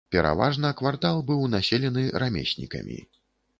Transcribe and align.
Пераважна 0.13 0.71
квартал 0.79 1.21
быў 1.29 1.45
населены 1.57 2.07
рамеснікамі. 2.25 3.01